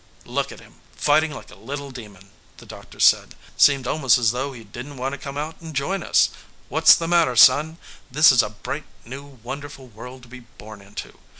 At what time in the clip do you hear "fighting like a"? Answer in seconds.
0.95-1.55